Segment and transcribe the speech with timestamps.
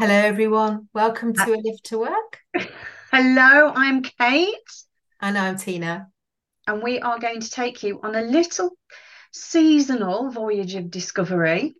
[0.00, 0.88] Hello, everyone.
[0.94, 2.38] Welcome to A Lift to Work.
[3.12, 4.54] Hello, I'm Kate.
[5.20, 6.08] And I'm Tina.
[6.66, 8.70] And we are going to take you on a little
[9.30, 11.74] seasonal voyage of discovery.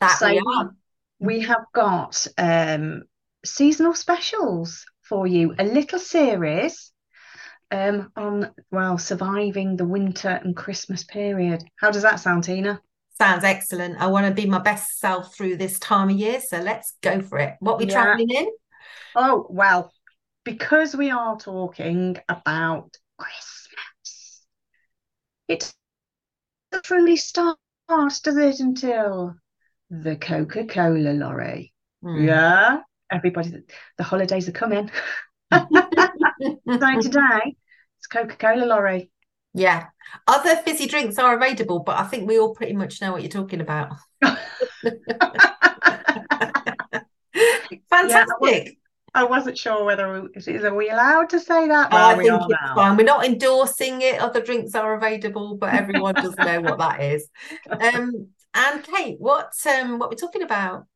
[0.00, 0.74] That so we are.
[1.18, 3.02] We have got um,
[3.44, 6.92] seasonal specials for you, a little series
[7.70, 11.62] um, on, well, surviving the winter and Christmas period.
[11.76, 12.80] How does that sound, Tina?
[13.18, 14.00] Sounds excellent.
[14.00, 16.40] I want to be my best self through this time of year.
[16.40, 17.56] So let's go for it.
[17.60, 17.92] What we yeah.
[17.92, 18.48] traveling in?
[19.14, 19.92] Oh, well,
[20.44, 24.46] because we are talking about Christmas,
[25.48, 25.72] it
[26.70, 29.36] doesn't really start, does it, until
[29.90, 31.74] the Coca Cola lorry?
[32.02, 32.26] Mm.
[32.26, 32.80] Yeah.
[33.10, 33.62] Everybody,
[33.98, 34.90] the holidays are coming.
[35.52, 35.60] so
[37.00, 37.56] today,
[37.98, 39.10] it's Coca Cola lorry.
[39.54, 39.86] Yeah.
[40.26, 43.30] Other fizzy drinks are available, but I think we all pretty much know what you're
[43.30, 43.96] talking about.
[47.90, 48.28] Fantastic.
[48.42, 48.64] Yeah,
[49.14, 51.92] I wasn't sure whether is, are we allowed to say that?
[51.92, 52.74] I think it's now.
[52.74, 52.96] fine.
[52.96, 54.20] We're not endorsing it.
[54.20, 57.28] Other drinks are available, but everyone does know what that is.
[57.70, 60.86] Um, and Kate, what um, what we're talking about?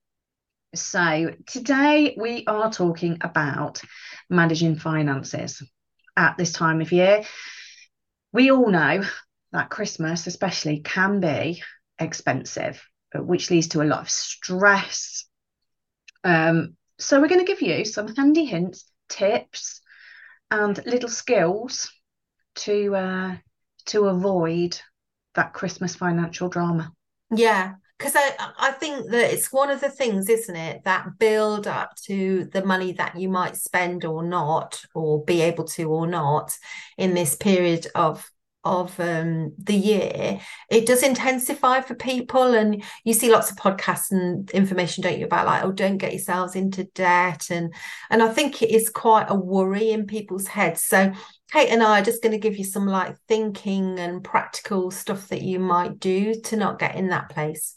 [0.75, 3.81] So today we are talking about
[4.29, 5.63] managing finances
[6.17, 7.25] at this time of year
[8.33, 9.03] we all know
[9.53, 11.63] that Christmas, especially, can be
[11.99, 12.83] expensive,
[13.15, 15.25] which leads to a lot of stress.
[16.25, 19.81] Um, so, we're going to give you some handy hints, tips,
[20.51, 21.91] and little skills
[22.57, 23.37] to uh,
[23.87, 24.79] to avoid
[25.35, 26.93] that Christmas financial drama.
[27.31, 31.67] Yeah, because I I think that it's one of the things, isn't it, that build
[31.67, 36.07] up to the money that you might spend or not, or be able to or
[36.07, 36.57] not
[36.99, 38.29] in this period of
[38.67, 42.55] of um, the year, it does intensify for people.
[42.55, 46.13] And you see lots of podcasts and information, don't you, about like, oh, don't get
[46.13, 47.49] yourselves into debt.
[47.51, 47.73] And
[48.11, 50.83] and I think it is quite a worry in people's heads.
[50.83, 51.13] So
[51.53, 55.29] Kate and I are just going to give you some like thinking and practical stuff
[55.29, 57.77] that you might do to not get in that place.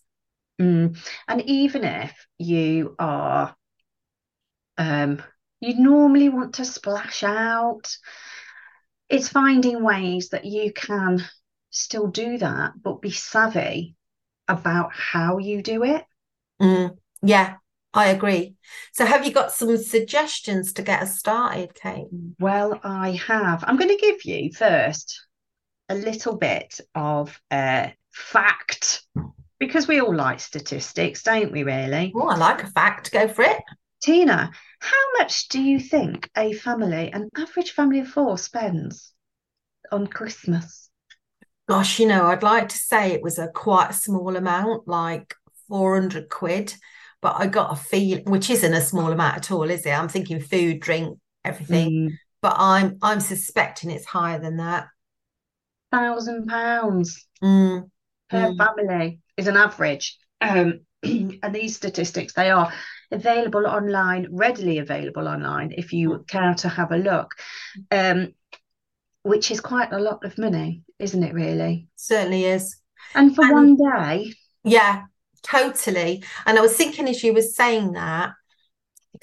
[0.59, 0.97] Mm.
[1.27, 3.55] And even if you are,
[4.77, 5.21] um,
[5.61, 7.95] you normally want to splash out,
[9.09, 11.23] it's finding ways that you can
[11.71, 13.95] still do that, but be savvy
[14.47, 16.03] about how you do it.
[16.61, 16.97] Mm.
[17.21, 17.55] Yeah,
[17.93, 18.55] I agree.
[18.93, 22.07] So, have you got some suggestions to get us started, Kate?
[22.39, 23.63] Well, I have.
[23.65, 25.25] I'm going to give you first
[25.87, 29.03] a little bit of uh, fact
[29.59, 32.13] because we all like statistics, don't we, really?
[32.15, 33.11] Oh, I like a fact.
[33.11, 33.61] Go for it.
[34.01, 39.11] Tina, how much do you think a family, an average family of four, spends
[39.91, 40.89] on Christmas?
[41.67, 45.35] Gosh, you know, I'd like to say it was a quite small amount, like
[45.67, 46.73] 400 quid,
[47.21, 49.91] but I got a feel, which isn't a small amount at all, is it?
[49.91, 52.13] I'm thinking food, drink, everything, mm.
[52.41, 54.87] but I'm I'm suspecting it's higher than that.
[55.91, 57.89] Thousand pounds mm.
[58.29, 58.57] per mm.
[58.57, 60.17] family is an average.
[60.41, 62.71] Um, and these statistics they are
[63.11, 67.33] available online, readily available online if you care to have a look.
[67.89, 68.33] Um,
[69.23, 71.33] which is quite a lot of money, isn't it?
[71.33, 72.77] Really, certainly is.
[73.15, 74.33] And for and, one day,
[74.63, 75.03] yeah,
[75.43, 76.23] totally.
[76.45, 78.31] And I was thinking as you were saying that,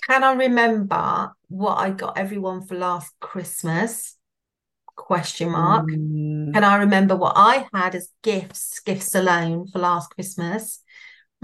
[0.07, 4.16] can I remember what I got everyone for last Christmas?
[4.97, 5.89] Question mark.
[5.89, 6.53] Mm.
[6.53, 10.83] Can I remember what I had as gifts, gifts alone for last Christmas?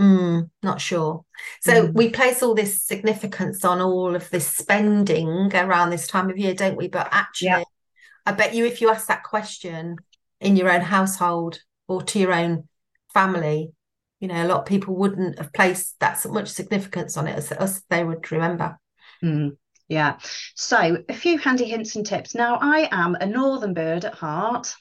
[0.00, 1.24] Mm, not sure.
[1.60, 1.94] So mm.
[1.94, 6.54] we place all this significance on all of this spending around this time of year,
[6.54, 6.88] don't we?
[6.88, 7.64] But actually, yeah.
[8.24, 9.96] I bet you if you ask that question
[10.40, 12.68] in your own household or to your own
[13.12, 13.72] family,
[14.18, 17.52] you know, a lot of people wouldn't have placed that much significance on it as,
[17.52, 18.78] as they would remember.
[19.22, 19.56] Mm,
[19.88, 20.18] yeah.
[20.54, 22.34] So a few handy hints and tips.
[22.34, 24.74] Now, I am a northern bird at heart.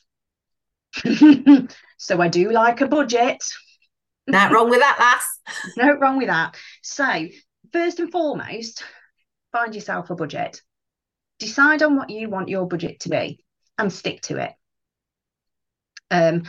[1.98, 3.44] so I do like a budget.
[4.28, 5.74] Not wrong with that, lass.
[5.78, 6.56] no wrong with that.
[6.82, 7.28] So,
[7.74, 8.84] first and foremost,
[9.52, 10.62] find yourself a budget.
[11.40, 13.44] Decide on what you want your budget to be
[13.78, 14.54] and stick to it.
[16.12, 16.44] Um,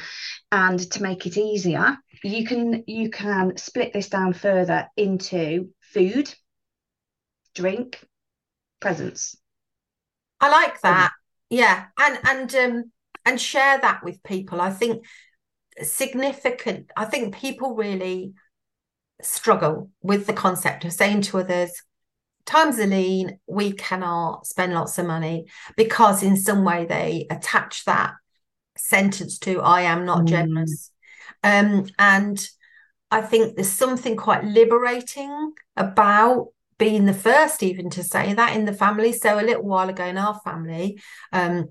[0.50, 6.34] and to make it easier, you can you can split this down further into food,
[7.54, 8.04] drink,
[8.82, 9.36] presents.
[10.40, 11.12] I like that.
[11.48, 12.92] Yeah, and and um
[13.24, 14.60] and share that with people.
[14.60, 15.06] I think
[15.80, 16.90] significant.
[16.96, 18.34] I think people really
[19.22, 21.82] struggle with the concept of saying to others,
[22.44, 25.46] times are lean, we cannot spend lots of money
[25.76, 28.14] because in some way they attach that
[28.76, 30.28] sentence to I am not mm.
[30.28, 30.90] generous.
[31.42, 32.44] Um, and
[33.10, 36.48] I think there's something quite liberating about
[36.78, 39.12] being the first even to say that in the family.
[39.12, 41.00] So a little while ago in our family,
[41.32, 41.68] um,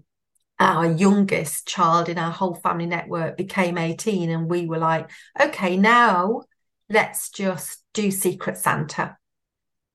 [0.61, 5.09] our youngest child in our whole family network became 18 and we were like
[5.41, 6.43] okay now
[6.87, 9.17] let's just do secret santa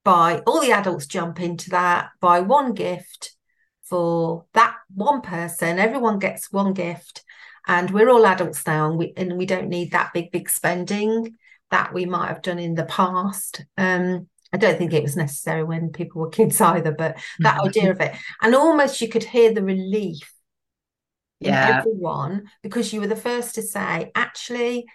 [0.02, 3.36] by all the adults jump into that buy one gift
[3.84, 7.22] for that one person everyone gets one gift
[7.68, 11.32] and we're all adults now and we and we don't need that big big spending
[11.70, 15.62] that we might have done in the past um I don't think it was necessary
[15.62, 17.68] when people were kids either, but that mm-hmm.
[17.68, 18.14] idea of it.
[18.40, 20.32] And almost you could hear the relief
[21.40, 21.78] yeah.
[21.78, 24.86] everyone because you were the first to say, actually,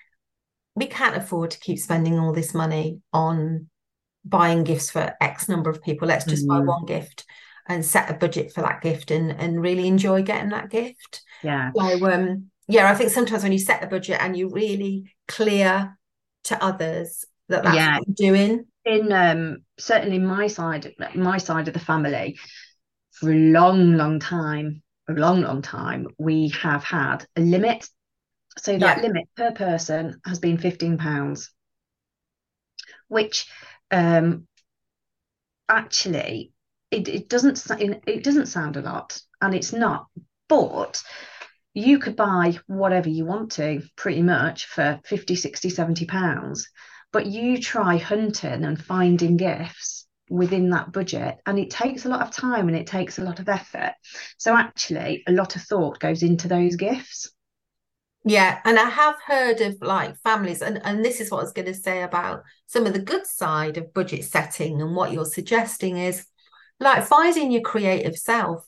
[0.74, 3.69] we can't afford to keep spending all this money on
[4.25, 6.08] buying gifts for X number of people.
[6.08, 6.66] Let's just mm-hmm.
[6.66, 7.24] buy one gift
[7.68, 11.22] and set a budget for that gift and and really enjoy getting that gift.
[11.44, 11.69] Yeah.
[11.75, 15.96] So um yeah, I think sometimes when you set the budget and you're really clear
[16.46, 18.00] to others that that's yeah.
[18.00, 18.66] what you're doing.
[18.83, 22.39] In um certainly my side my side of the family
[23.12, 27.88] for a long, long time, a long, long time, we have had a limit.
[28.57, 29.04] So that yeah.
[29.04, 31.48] limit per person has been £15,
[33.07, 33.48] which
[33.92, 34.48] um,
[35.69, 36.51] actually
[36.89, 40.07] it, it doesn't it doesn't sound a lot and it's not
[40.50, 41.01] but
[41.74, 46.69] you could buy whatever you want to pretty much for 50 60 70 pounds
[47.12, 52.22] but you try hunting and finding gifts within that budget and it takes a lot
[52.22, 53.94] of time and it takes a lot of effort
[54.38, 57.30] so actually a lot of thought goes into those gifts
[58.24, 61.52] yeah and i have heard of like families and and this is what i was
[61.52, 65.25] going to say about some of the good side of budget setting and what you're
[65.25, 66.25] suggesting is
[66.80, 68.66] like finding your creative self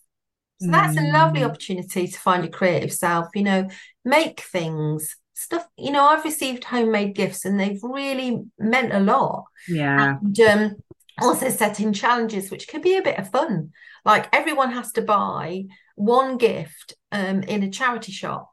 [0.60, 1.10] so that's mm.
[1.10, 1.46] a lovely mm.
[1.46, 3.70] opportunity to find your creative self you know
[4.04, 9.46] make things stuff you know i've received homemade gifts and they've really meant a lot.
[9.68, 10.18] Yeah.
[10.22, 10.76] And um
[11.22, 13.72] also setting challenges which can be a bit of fun.
[14.06, 15.66] Like everyone has to buy
[15.96, 18.50] one gift um, in a charity shop.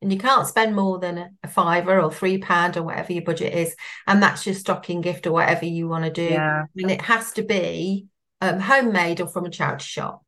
[0.00, 3.24] And you can't spend more than a, a, fiver or three pound or whatever your
[3.24, 3.74] budget is.
[4.06, 6.34] And that's your stocking gift or whatever you want to do.
[6.34, 6.64] Yeah.
[6.76, 8.06] and it has to be
[8.40, 10.22] um, homemade or from a charity shop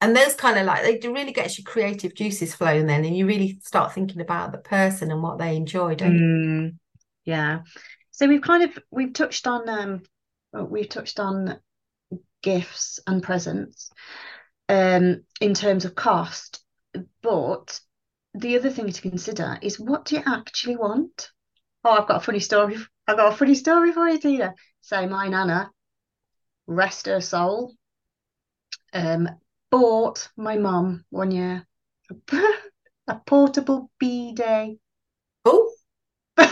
[0.00, 3.26] and those kind of like they really gets your creative juices flowing then and you
[3.26, 6.74] really start thinking about the person and what they enjoy mm,
[7.24, 7.60] yeah
[8.10, 10.02] so we've kind of we've touched on um
[10.68, 11.58] we've touched on
[12.42, 13.90] gifts and presents
[14.70, 16.62] um, in terms of cost,
[17.22, 17.80] but
[18.34, 21.30] the other thing to consider is what do you actually want?
[21.84, 22.76] Oh, I've got a funny story.
[23.06, 24.54] I've got a funny story for you, Tina.
[24.80, 25.70] So my nana,
[26.66, 27.74] rest her soul,
[28.92, 29.28] um,
[29.70, 31.66] bought my mum one year
[32.10, 32.14] a
[33.08, 34.78] a portable bidet.
[35.44, 35.72] Oh,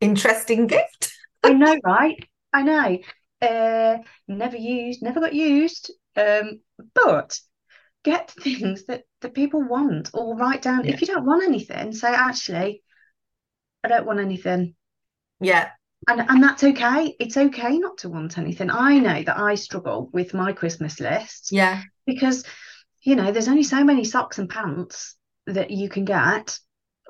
[0.00, 1.12] interesting gift.
[1.42, 2.16] I know, right?
[2.52, 2.98] I know.
[3.40, 5.90] Uh, never used, never got used.
[6.16, 6.60] Um,
[6.94, 7.38] but
[8.04, 10.84] get things that that people want, or write down.
[10.84, 10.94] Yeah.
[10.94, 12.82] If you don't want anything, say actually,
[13.82, 14.74] I don't want anything.
[15.40, 15.70] Yeah.
[16.08, 17.14] And and that's okay.
[17.20, 18.70] It's okay not to want anything.
[18.70, 21.52] I know that I struggle with my Christmas list.
[21.52, 21.82] Yeah.
[22.06, 22.44] Because
[23.02, 25.16] you know, there's only so many socks and pants
[25.46, 26.58] that you can get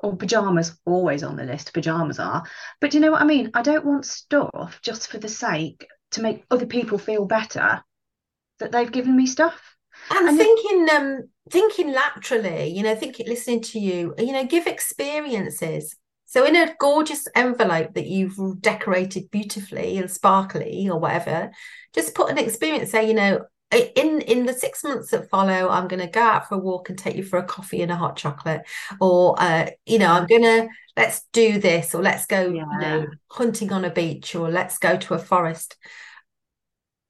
[0.03, 2.43] or pajamas always on the list pajamas are
[2.79, 5.87] but do you know what i mean i don't want stuff just for the sake
[6.11, 7.81] to make other people feel better
[8.59, 9.75] that they've given me stuff
[10.09, 14.67] and, and thinking um thinking laterally you know thinking listening to you you know give
[14.67, 15.95] experiences
[16.31, 21.51] so in a gorgeous envelope that you've decorated beautifully and sparkly or whatever
[21.93, 25.87] just put an experience say you know in in the six months that follow i'm
[25.87, 27.95] going to go out for a walk and take you for a coffee and a
[27.95, 28.61] hot chocolate
[28.99, 32.65] or uh, you know i'm going to let's do this or let's go yeah.
[32.71, 35.77] you know hunting on a beach or let's go to a forest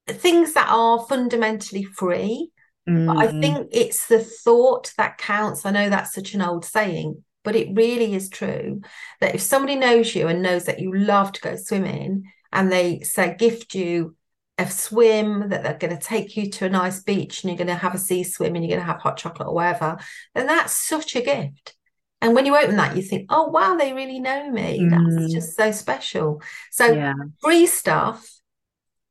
[0.08, 2.51] things that are fundamentally free
[2.88, 3.18] mm.
[3.18, 7.55] i think it's the thought that counts i know that's such an old saying but
[7.55, 8.81] it really is true
[9.19, 13.00] that if somebody knows you and knows that you love to go swimming and they
[13.01, 14.15] say gift you
[14.57, 17.67] a swim, that they're going to take you to a nice beach and you're going
[17.67, 19.98] to have a sea swim and you're going to have hot chocolate or whatever,
[20.36, 21.75] then that's such a gift.
[22.21, 24.79] And when you open that, you think, oh, wow, they really know me.
[24.81, 24.89] Mm.
[24.91, 26.41] That's just so special.
[26.69, 27.13] So, yeah.
[27.41, 28.24] free stuff,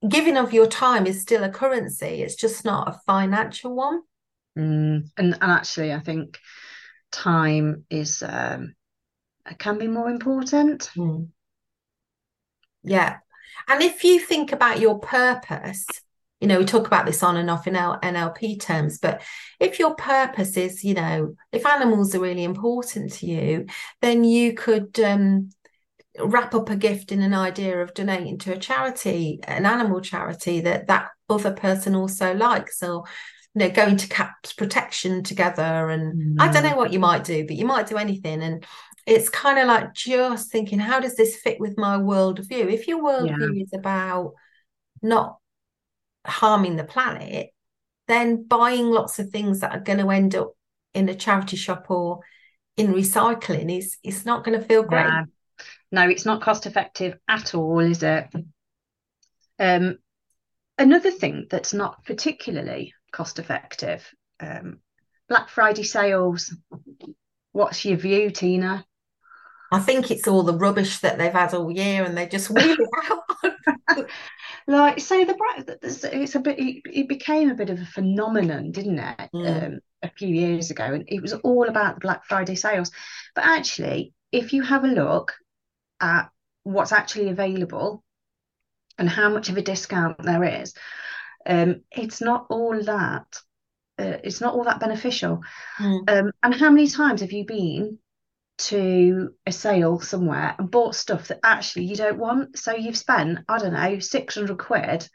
[0.09, 2.23] giving of your time is still a currency.
[2.23, 4.03] It's just not a financial one.
[4.57, 5.11] Mm.
[5.17, 6.39] And, and actually, I think
[7.11, 8.75] time is, um,
[9.59, 10.91] can be more important.
[10.97, 11.29] Mm.
[12.83, 13.19] Yeah,
[13.69, 15.87] and if you think about your purpose,
[16.41, 19.23] you know, we talk about this on and off in our NLP terms, but
[19.59, 23.67] if your purpose is, you know, if animals are really important to you,
[24.01, 25.51] then you could um,
[26.19, 30.61] wrap up a gift in an idea of donating to a charity, an animal charity
[30.63, 33.05] that that other person also likes, or
[33.55, 35.91] you know, going to Cats Protection together.
[35.91, 36.43] And mm.
[36.43, 38.43] I don't know what you might do, but you might do anything.
[38.43, 38.65] And
[39.07, 42.73] it's kind of like just thinking, how does this fit with my worldview?
[42.73, 43.63] If your worldview yeah.
[43.63, 44.35] is about
[45.03, 45.39] not
[46.25, 47.51] harming the planet,
[48.07, 50.53] then buying lots of things that are going to end up
[50.95, 52.21] in a charity shop or
[52.77, 55.05] in recycling is it's not going to feel great.
[55.05, 55.25] Yeah.
[55.93, 58.29] No, it's not cost effective at all, is it?
[59.59, 59.99] Um,
[60.79, 64.07] another thing that's not particularly cost effective
[64.41, 64.81] um,
[65.29, 66.55] Black Friday sales.
[67.53, 68.85] What's your view, Tina?
[69.73, 72.77] I think it's all the rubbish that they've had all year and they just wheel
[72.77, 74.07] it out.
[74.67, 75.79] like so the
[76.13, 79.65] it's a bit it, became a bit of a phenomenon didn't it mm.
[79.67, 82.91] um, a few years ago and it was all about the black friday sales
[83.35, 85.35] but actually if you have a look
[86.01, 86.31] at
[86.63, 88.03] what's actually available
[88.99, 90.75] and how much of a discount there is
[91.47, 93.27] um, it's not all that
[93.99, 95.41] uh, it's not all that beneficial
[95.79, 96.11] mm.
[96.11, 97.99] um, and how many times have you been
[98.61, 102.59] to a sale somewhere and bought stuff that actually you don't want.
[102.59, 105.09] So you've spent, I don't know, 600 quid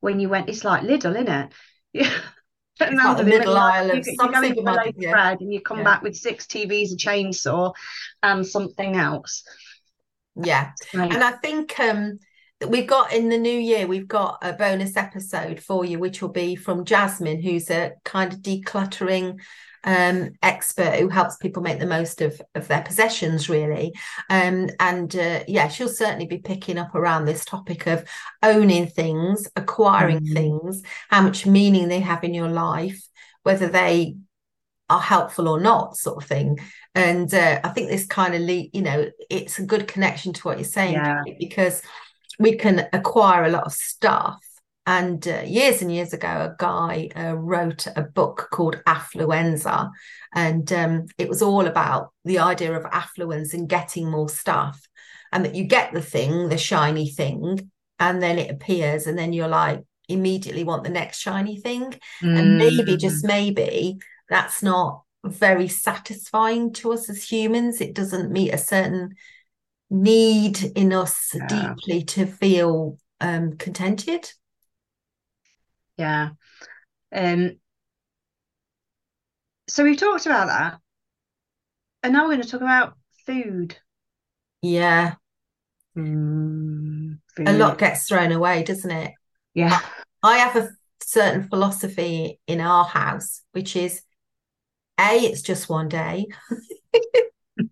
[0.00, 1.52] when you went, it's like Lidl, isn't it?
[1.92, 2.12] Yeah.
[2.82, 5.10] It's like the middle aisle of you, something you go yeah.
[5.10, 5.84] bread and you come yeah.
[5.84, 7.74] back with six TVs, a chainsaw,
[8.22, 9.44] and something else.
[10.34, 11.12] Yeah, right.
[11.12, 12.18] and I think um,
[12.68, 16.30] we've got in the new year, we've got a bonus episode for you, which will
[16.30, 19.40] be from Jasmine, who's a kind of decluttering
[19.84, 23.92] um, expert who helps people make the most of, of their possessions, really.
[24.28, 28.04] Um, and uh, yeah, she'll certainly be picking up around this topic of
[28.42, 30.32] owning things, acquiring mm.
[30.34, 33.00] things, how much meaning they have in your life,
[33.42, 34.16] whether they
[34.90, 36.58] are helpful or not, sort of thing.
[36.94, 40.42] And uh, I think this kind of, le- you know, it's a good connection to
[40.42, 41.22] what you're saying yeah.
[41.38, 41.80] because
[42.40, 44.40] we can acquire a lot of stuff
[44.86, 49.90] and uh, years and years ago, a guy uh, wrote a book called Affluenza.
[50.34, 54.80] And um, it was all about the idea of affluence and getting more stuff.
[55.32, 57.70] And that you get the thing, the shiny thing,
[58.00, 59.06] and then it appears.
[59.06, 61.94] And then you're like, immediately want the next shiny thing.
[62.20, 62.38] Mm.
[62.38, 63.28] And maybe, just mm.
[63.28, 67.80] maybe, that's not very satisfying to us as humans.
[67.80, 69.14] It doesn't meet a certain
[69.90, 71.46] need in us yeah.
[71.74, 74.30] deeply to feel um, contented.
[75.96, 76.30] Yeah.
[77.14, 77.56] Um,
[79.68, 80.78] so we've talked about that.
[82.02, 82.94] And now we're going to talk about
[83.26, 83.76] food.
[84.62, 85.14] Yeah.
[85.96, 87.48] Mm, food.
[87.48, 89.12] A lot gets thrown away, doesn't it?
[89.54, 89.80] Yeah.
[90.22, 90.70] I have a
[91.02, 94.02] certain philosophy in our house, which is
[94.98, 96.26] A, it's just one day.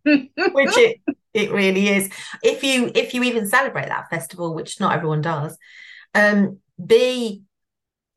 [0.04, 1.00] which it
[1.35, 2.11] it really is.
[2.42, 5.56] If you if you even celebrate that festival, which not everyone does,
[6.14, 7.42] um, B,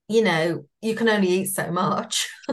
[0.08, 2.30] you know, you can only eat so much.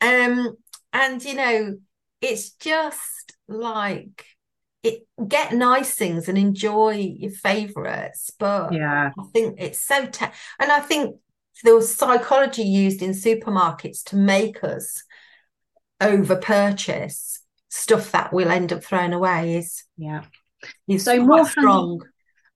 [0.00, 0.56] um,
[0.92, 1.78] and you know,
[2.20, 4.24] it's just like
[4.82, 8.30] it get nice things and enjoy your favorites.
[8.38, 10.26] But yeah, I think it's so te-
[10.58, 11.16] and I think
[11.64, 15.02] the psychology used in supermarkets to make us
[16.00, 20.24] over purchase stuff that we'll end up throwing away is yeah.
[20.86, 22.02] is so more strong.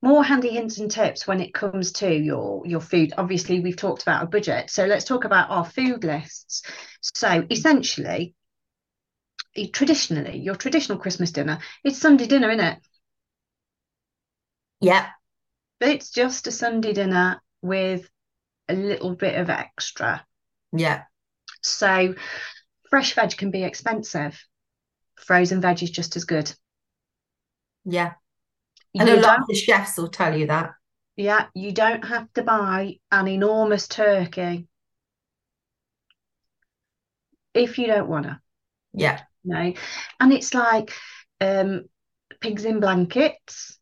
[0.00, 3.12] more handy hints and tips when it comes to your your food.
[3.18, 6.62] Obviously we've talked about a budget so let's talk about our food lists.
[7.00, 8.34] So essentially
[9.74, 12.78] traditionally your traditional christmas dinner it's sunday dinner isn't it?
[14.80, 15.08] Yeah.
[15.78, 18.08] But it's just a sunday dinner with
[18.68, 20.24] a little bit of extra.
[20.72, 21.02] Yeah.
[21.60, 22.14] So
[22.88, 24.42] fresh veg can be expensive
[25.16, 26.52] frozen veg is just as good
[27.84, 28.12] yeah
[28.94, 30.72] and a lot of the chefs will tell you that.
[31.16, 34.66] Yeah, you don't have to buy an enormous turkey
[37.54, 38.40] if you don't want to.
[38.94, 39.20] Yeah.
[39.44, 39.72] no,
[40.20, 40.92] and it's like
[41.40, 41.84] um,
[42.40, 43.78] pigs in blankets,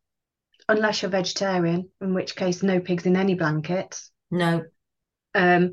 [0.69, 4.11] unless you're vegetarian, in which case no pigs in any blankets.
[4.31, 4.65] No.
[5.35, 5.73] Um,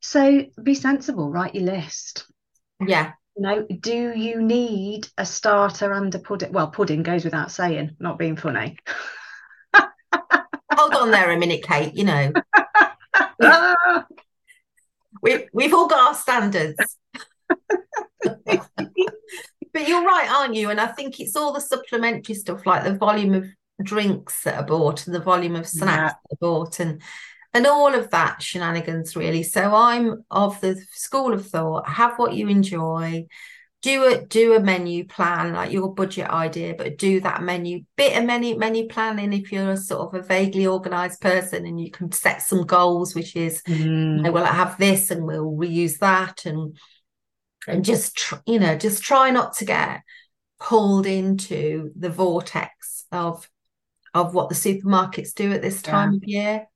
[0.00, 2.26] so be sensible, write your list.
[2.84, 3.12] Yeah.
[3.36, 6.52] You know, do you need a starter and a pudding?
[6.52, 8.76] Well, pudding goes without saying, not being funny.
[9.74, 11.94] Hold on there a minute, Kate.
[11.94, 12.32] You know,
[15.22, 16.98] we we've all got our standards.
[18.22, 20.68] but you're right, aren't you?
[20.68, 23.46] And I think it's all the supplementary stuff, like the volume of
[23.82, 26.08] drinks that are bought and the volume of snacks yeah.
[26.08, 27.00] that are bought, and
[27.54, 29.42] and all of that shenanigans really.
[29.42, 33.26] So i'm of the school of thought have what you enjoy
[33.82, 38.16] do a do a menu plan like your budget idea but do that menu bit
[38.16, 41.90] of menu menu planning if you're a sort of a vaguely organized person and you
[41.90, 44.18] can set some goals which is Mm.
[44.18, 46.76] you know, well I have this and we'll reuse that and
[47.66, 50.02] and just tr- you know just try not to get
[50.60, 53.48] pulled into the vortex of
[54.14, 56.66] of what the supermarkets do at this time of year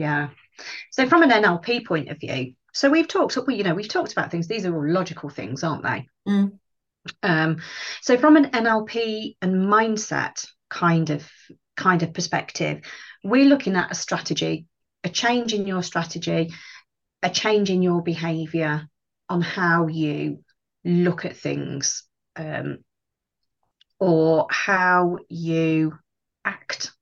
[0.00, 0.30] Yeah.
[0.92, 4.12] So from an NLP point of view, so we've talked, we you know, we've talked
[4.12, 4.48] about things.
[4.48, 6.08] These are all logical things, aren't they?
[6.26, 6.58] Mm.
[7.22, 7.58] Um,
[8.00, 11.30] so from an NLP and mindset kind of
[11.76, 12.80] kind of perspective,
[13.22, 14.66] we're looking at a strategy,
[15.04, 16.54] a change in your strategy,
[17.22, 18.88] a change in your behavior
[19.28, 20.42] on how you
[20.82, 22.04] look at things,
[22.36, 22.78] um,
[23.98, 25.98] or how you
[26.42, 26.92] act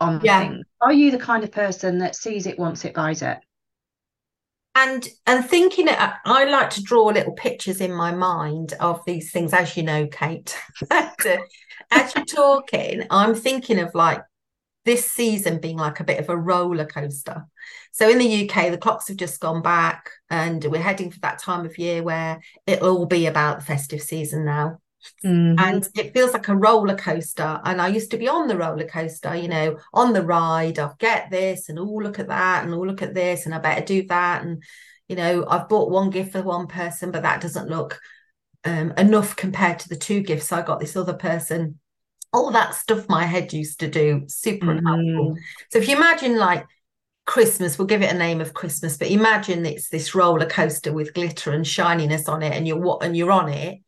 [0.00, 0.40] on Yeah.
[0.40, 0.66] things.
[0.80, 3.38] Are you the kind of person that sees it once it buys it?
[4.76, 9.32] and and thinking it I like to draw little pictures in my mind of these
[9.32, 10.56] things as you know Kate
[10.90, 11.08] uh,
[11.90, 14.22] as you're talking I'm thinking of like
[14.84, 17.46] this season being like a bit of a roller coaster
[17.90, 21.38] so in the UK the clocks have just gone back and we're heading for that
[21.40, 24.78] time of year where it'll all be about the festive season now
[25.24, 25.56] Mhm.
[25.58, 28.86] and it feels like a roller coaster and i used to be on the roller
[28.86, 32.74] coaster you know on the ride i'll get this and oh look at that and
[32.74, 34.62] oh look at this and i better do that and
[35.08, 38.00] you know i've bought one gift for one person but that doesn't look
[38.64, 41.78] um, enough compared to the two gifts i got this other person
[42.32, 45.36] all that stuff my head used to do super unhelpful Mhm.
[45.70, 46.64] so if you imagine like
[47.24, 51.12] Christmas, we'll give it a name of Christmas, but imagine it's this roller coaster with
[51.12, 53.80] glitter and shininess on it, and you're what and you're on it.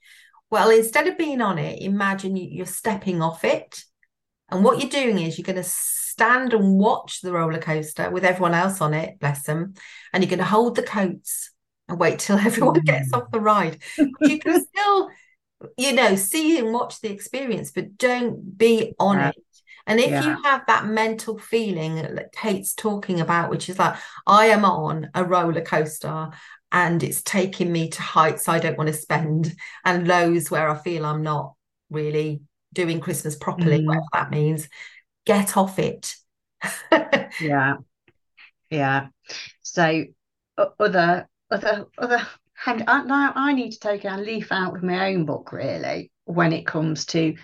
[0.50, 3.84] Well, instead of being on it, imagine you- you're stepping off it.
[4.50, 8.24] And what you're doing is you're going to stand and watch the roller coaster with
[8.24, 9.74] everyone else on it, bless them.
[10.12, 11.50] And you're going to hold the coats
[11.88, 13.82] and wait till everyone gets off the ride.
[13.98, 15.10] You can still,
[15.76, 19.28] you know, see and watch the experience, but don't be on Yeah.
[19.30, 19.36] it.
[19.86, 20.36] And if Yeah.
[20.36, 25.10] you have that mental feeling that Kate's talking about, which is like, I am on
[25.14, 26.30] a roller coaster
[26.72, 29.54] and it's taking me to heights I don't want to spend
[29.84, 31.54] and lows where I feel I'm not
[31.90, 33.86] really doing Christmas properly, Mm.
[33.86, 34.68] whatever that means,
[35.24, 36.14] get off it.
[37.40, 37.76] Yeah.
[38.70, 39.08] Yeah.
[39.62, 40.04] So
[40.78, 42.26] other other other
[42.66, 46.66] now I need to take a leaf out of my own book really when it
[46.66, 47.36] comes to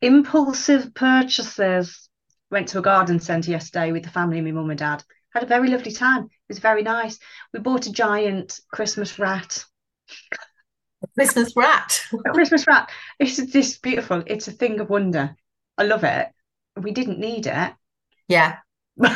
[0.00, 2.08] impulsive purchases.
[2.50, 5.02] Went to a garden centre yesterday with the family, my mum and dad.
[5.34, 6.24] Had a very lovely time.
[6.24, 7.18] It was very nice.
[7.52, 9.64] We bought a giant Christmas rat.
[11.14, 12.00] Christmas rat.
[12.26, 12.90] A Christmas rat.
[13.18, 14.22] It's this beautiful.
[14.26, 15.34] It's a thing of wonder.
[15.78, 16.28] I love it.
[16.76, 17.72] We didn't need it.
[18.28, 18.56] Yeah.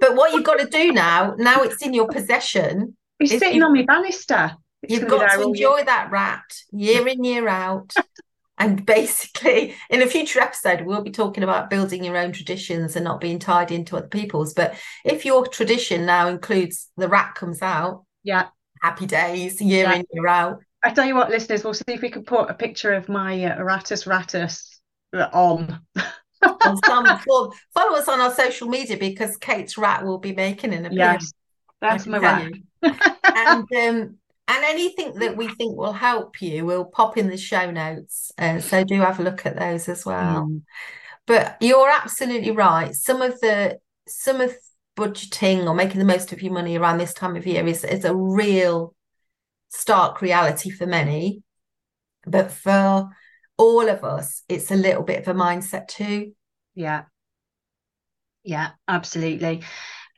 [0.00, 3.64] But what you've got to do now, now it's in your possession, It's sitting you-
[3.64, 4.54] on my banister.
[4.82, 7.94] It's you've got to enjoy that rat year in, year out.
[8.58, 13.04] And basically, in a future episode, we'll be talking about building your own traditions and
[13.04, 14.54] not being tied into other people's.
[14.54, 18.48] But if your tradition now includes the rat comes out, Yeah.
[18.82, 19.94] happy days, year Yeah.
[19.94, 20.60] in, year out.
[20.84, 23.44] I tell you what, listeners, we'll see if we can put a picture of my
[23.44, 24.78] uh, Rattus Rattus
[25.32, 25.80] on.
[26.40, 30.72] And some follow, follow us on our social media because Kate's rat will be making
[30.72, 31.24] an appearance.
[31.24, 31.32] Yes,
[31.80, 32.52] that's my rat.
[33.24, 34.16] and um,
[34.48, 38.32] and anything that we think will help you, we'll pop in the show notes.
[38.38, 40.50] Uh, so do have a look at those as well.
[40.50, 40.62] Mm,
[41.26, 42.94] But you're absolutely right.
[42.94, 44.54] Some of the some of
[44.96, 48.04] budgeting or making the most of your money around this time of year is is
[48.04, 48.94] a real
[49.68, 51.42] stark reality for many.
[52.26, 53.10] But for
[53.58, 56.32] all of us, it's a little bit of a mindset too.
[56.74, 57.04] yeah,
[58.44, 59.62] yeah, absolutely.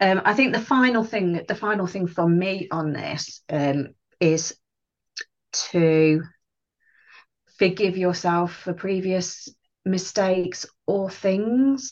[0.01, 3.89] Um, I think the final thing, the final thing from me on this, um,
[4.21, 4.55] is
[5.53, 6.23] to
[7.59, 9.49] forgive yourself for previous
[9.85, 11.91] mistakes or things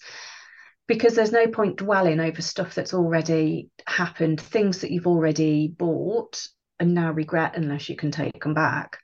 [0.87, 6.49] because there's no point dwelling over stuff that's already happened, things that you've already bought
[6.81, 8.99] and now regret unless you can take them back.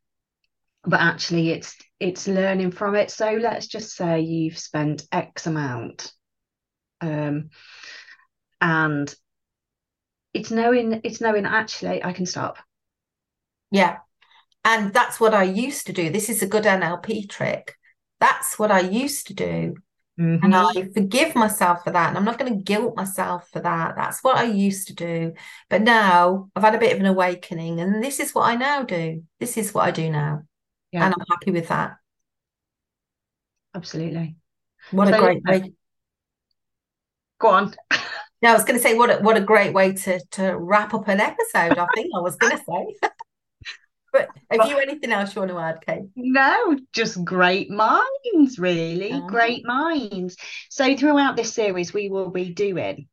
[0.85, 3.11] But actually it's it's learning from it.
[3.11, 6.13] So let's just say you've spent X amount.
[7.01, 7.51] Um
[8.61, 9.15] and
[10.33, 12.59] it's knowing it's knowing actually I can stop.
[13.75, 13.99] Yeah.
[14.65, 16.09] And that's what I used to do.
[16.09, 17.75] This is a good NLP trick.
[18.21, 19.75] That's what I used to do.
[20.17, 20.55] And mm-hmm.
[20.55, 22.09] I forgive myself for that.
[22.11, 23.97] And I'm not going to guilt myself for that.
[23.97, 25.33] That's what I used to do.
[25.69, 27.81] But now I've had a bit of an awakening.
[27.81, 29.25] And this is what I now do.
[29.41, 30.43] This is what I do now.
[30.93, 31.05] Yeah.
[31.05, 31.97] And I'm happy with that.
[33.75, 34.37] Absolutely.
[34.93, 35.63] What a great way.
[35.63, 35.77] Um,
[37.41, 37.75] go on.
[38.43, 40.93] Yeah, I was going to say, what a, what a great way to, to wrap
[40.93, 43.09] up an episode, I think I was going to say.
[44.15, 46.05] But have you anything else you want to add, Kate?
[46.15, 49.13] No, just great minds, really.
[49.13, 49.27] Oh.
[49.27, 50.37] Great minds.
[50.71, 53.09] So throughout this series, we will be doing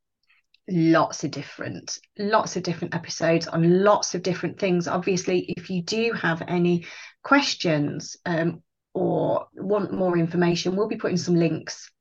[0.69, 5.81] lots of different lots of different episodes on lots of different things obviously if you
[5.81, 6.85] do have any
[7.23, 8.61] questions um,
[8.93, 11.91] or want more information we'll be putting some links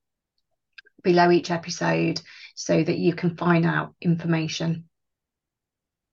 [1.03, 2.21] below each episode
[2.55, 4.85] so that you can find out information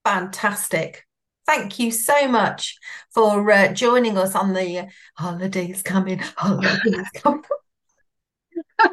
[0.04, 1.06] fantastic
[1.48, 2.76] thank you so much
[3.12, 7.42] for uh, joining us on the holidays coming holidays coming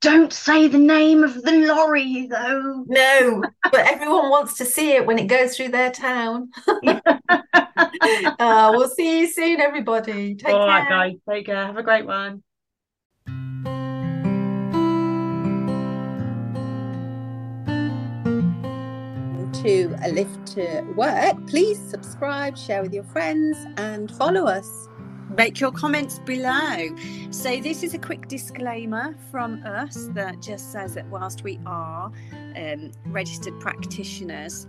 [0.00, 2.84] Don't say the name of the lorry, though.
[2.86, 3.42] No,
[3.72, 6.50] but everyone wants to see it when it goes through their town.
[6.86, 10.34] uh, we'll see you soon, everybody.
[10.34, 10.66] Take All care.
[10.66, 11.12] right, guys.
[11.26, 11.64] Take care.
[11.64, 12.42] Have a great one.
[19.64, 24.88] To a lift to work, please subscribe, share with your friends, and follow us
[25.38, 26.94] make your comments below.
[27.30, 32.12] So, this is a quick disclaimer from us that just says that whilst we are
[32.56, 34.66] um, registered practitioners,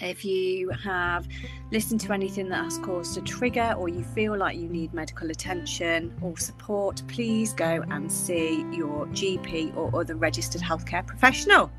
[0.00, 1.28] if you have
[1.70, 5.30] listened to anything that has caused a trigger or you feel like you need medical
[5.30, 11.70] attention or support, please go and see your GP or other registered healthcare professional.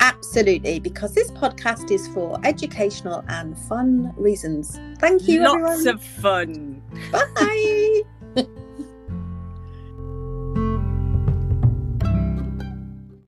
[0.00, 4.78] Absolutely, because this podcast is for educational and fun reasons.
[4.98, 5.88] Thank you, Lots everyone.
[5.88, 6.82] of fun.
[7.12, 8.02] Bye.